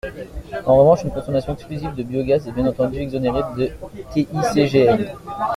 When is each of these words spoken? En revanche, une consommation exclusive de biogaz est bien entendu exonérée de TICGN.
En 0.65 0.77
revanche, 0.77 1.03
une 1.03 1.11
consommation 1.11 1.53
exclusive 1.53 1.93
de 1.93 2.01
biogaz 2.01 2.47
est 2.47 2.51
bien 2.51 2.65
entendu 2.65 2.97
exonérée 2.97 3.43
de 3.55 3.69
TICGN. 4.11 5.13